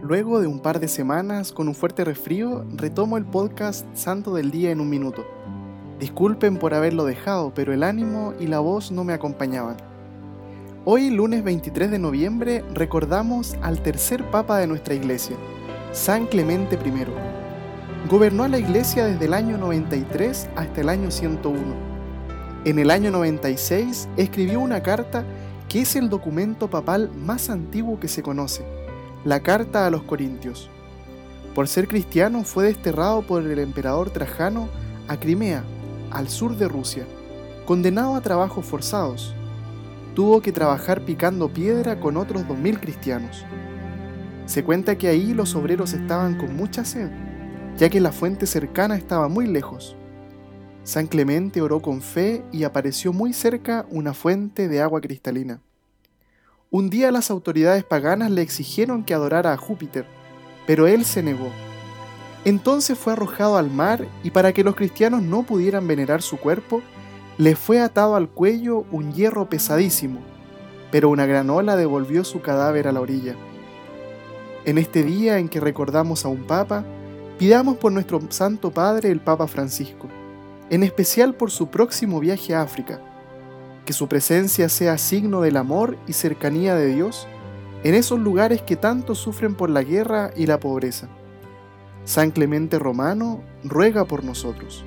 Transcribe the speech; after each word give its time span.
Luego 0.00 0.40
de 0.40 0.46
un 0.46 0.60
par 0.60 0.78
de 0.78 0.86
semanas 0.86 1.50
con 1.50 1.66
un 1.66 1.74
fuerte 1.74 2.04
resfrío, 2.04 2.64
retomo 2.76 3.16
el 3.16 3.24
podcast 3.24 3.84
Santo 3.94 4.32
del 4.32 4.52
Día 4.52 4.70
en 4.70 4.80
un 4.80 4.88
minuto. 4.88 5.26
Disculpen 5.98 6.56
por 6.56 6.72
haberlo 6.72 7.04
dejado, 7.04 7.52
pero 7.52 7.72
el 7.72 7.82
ánimo 7.82 8.32
y 8.38 8.46
la 8.46 8.60
voz 8.60 8.92
no 8.92 9.02
me 9.02 9.12
acompañaban. 9.12 9.76
Hoy, 10.84 11.10
lunes 11.10 11.42
23 11.42 11.90
de 11.90 11.98
noviembre, 11.98 12.64
recordamos 12.72 13.56
al 13.60 13.82
tercer 13.82 14.22
papa 14.30 14.58
de 14.58 14.68
nuestra 14.68 14.94
iglesia, 14.94 15.36
San 15.90 16.26
Clemente 16.26 16.76
I. 16.76 18.08
Gobernó 18.08 18.44
a 18.44 18.48
la 18.48 18.60
iglesia 18.60 19.04
desde 19.04 19.24
el 19.24 19.34
año 19.34 19.58
93 19.58 20.48
hasta 20.54 20.80
el 20.80 20.90
año 20.90 21.10
101. 21.10 21.58
En 22.66 22.78
el 22.78 22.92
año 22.92 23.10
96 23.10 24.08
escribió 24.16 24.60
una 24.60 24.80
carta 24.80 25.24
que 25.68 25.80
es 25.80 25.96
el 25.96 26.08
documento 26.08 26.70
papal 26.70 27.10
más 27.16 27.50
antiguo 27.50 27.98
que 27.98 28.06
se 28.06 28.22
conoce 28.22 28.77
la 29.28 29.40
carta 29.40 29.86
a 29.86 29.90
los 29.90 30.04
Corintios. 30.04 30.70
Por 31.54 31.68
ser 31.68 31.86
cristiano 31.86 32.44
fue 32.44 32.64
desterrado 32.64 33.20
por 33.20 33.42
el 33.42 33.58
emperador 33.58 34.08
Trajano 34.08 34.70
a 35.06 35.20
Crimea, 35.20 35.64
al 36.10 36.30
sur 36.30 36.56
de 36.56 36.66
Rusia, 36.66 37.04
condenado 37.66 38.14
a 38.14 38.22
trabajos 38.22 38.64
forzados. 38.64 39.34
Tuvo 40.14 40.40
que 40.40 40.50
trabajar 40.50 41.02
picando 41.02 41.52
piedra 41.52 42.00
con 42.00 42.16
otros 42.16 42.44
2.000 42.44 42.80
cristianos. 42.80 43.44
Se 44.46 44.64
cuenta 44.64 44.96
que 44.96 45.08
ahí 45.08 45.34
los 45.34 45.54
obreros 45.54 45.92
estaban 45.92 46.38
con 46.38 46.56
mucha 46.56 46.86
sed, 46.86 47.10
ya 47.76 47.90
que 47.90 48.00
la 48.00 48.12
fuente 48.12 48.46
cercana 48.46 48.96
estaba 48.96 49.28
muy 49.28 49.46
lejos. 49.46 49.94
San 50.84 51.06
Clemente 51.06 51.60
oró 51.60 51.82
con 51.82 52.00
fe 52.00 52.46
y 52.50 52.64
apareció 52.64 53.12
muy 53.12 53.34
cerca 53.34 53.84
una 53.90 54.14
fuente 54.14 54.68
de 54.68 54.80
agua 54.80 55.02
cristalina. 55.02 55.60
Un 56.70 56.90
día 56.90 57.10
las 57.10 57.30
autoridades 57.30 57.82
paganas 57.82 58.30
le 58.30 58.42
exigieron 58.42 59.02
que 59.02 59.14
adorara 59.14 59.54
a 59.54 59.56
Júpiter, 59.56 60.04
pero 60.66 60.86
él 60.86 61.06
se 61.06 61.22
negó. 61.22 61.48
Entonces 62.44 62.98
fue 62.98 63.14
arrojado 63.14 63.56
al 63.56 63.70
mar 63.70 64.06
y 64.22 64.32
para 64.32 64.52
que 64.52 64.62
los 64.62 64.74
cristianos 64.74 65.22
no 65.22 65.44
pudieran 65.44 65.88
venerar 65.88 66.20
su 66.20 66.36
cuerpo, 66.36 66.82
le 67.38 67.56
fue 67.56 67.80
atado 67.80 68.16
al 68.16 68.28
cuello 68.28 68.84
un 68.92 69.14
hierro 69.14 69.48
pesadísimo, 69.48 70.20
pero 70.90 71.08
una 71.08 71.24
gran 71.24 71.48
ola 71.48 71.74
devolvió 71.74 72.22
su 72.22 72.42
cadáver 72.42 72.86
a 72.86 72.92
la 72.92 73.00
orilla. 73.00 73.34
En 74.66 74.76
este 74.76 75.02
día 75.04 75.38
en 75.38 75.48
que 75.48 75.60
recordamos 75.60 76.26
a 76.26 76.28
un 76.28 76.46
papa, 76.46 76.84
pidamos 77.38 77.78
por 77.78 77.92
nuestro 77.92 78.20
Santo 78.28 78.72
Padre 78.72 79.10
el 79.10 79.20
Papa 79.20 79.46
Francisco, 79.46 80.06
en 80.68 80.82
especial 80.82 81.34
por 81.34 81.50
su 81.50 81.68
próximo 81.68 82.20
viaje 82.20 82.54
a 82.54 82.60
África, 82.60 83.00
que 83.88 83.94
su 83.94 84.06
presencia 84.06 84.68
sea 84.68 84.98
signo 84.98 85.40
del 85.40 85.56
amor 85.56 85.96
y 86.06 86.12
cercanía 86.12 86.74
de 86.74 86.92
Dios 86.92 87.26
en 87.84 87.94
esos 87.94 88.20
lugares 88.20 88.60
que 88.60 88.76
tanto 88.76 89.14
sufren 89.14 89.54
por 89.54 89.70
la 89.70 89.82
guerra 89.82 90.30
y 90.36 90.44
la 90.44 90.60
pobreza. 90.60 91.08
San 92.04 92.30
Clemente 92.30 92.78
Romano 92.78 93.42
ruega 93.64 94.04
por 94.04 94.24
nosotros. 94.24 94.84